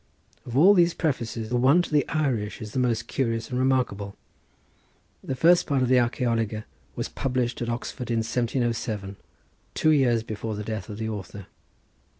[0.47, 4.15] Of all these prefaces the one to the Irish is the most curious and remarkable.
[5.23, 6.63] The first part of the Archæologia
[6.95, 9.15] was published at Oxford in 1707,
[9.75, 11.45] two years before the death of the author.